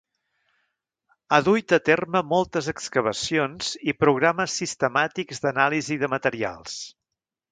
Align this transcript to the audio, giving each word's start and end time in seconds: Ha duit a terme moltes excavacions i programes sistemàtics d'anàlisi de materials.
Ha 1.31 1.39
duit 1.47 1.73
a 1.77 1.79
terme 1.89 2.21
moltes 2.31 2.69
excavacions 2.73 3.69
i 3.93 3.97
programes 4.05 4.57
sistemàtics 4.61 5.43
d'anàlisi 5.45 5.99
de 6.05 6.13
materials. 6.17 6.83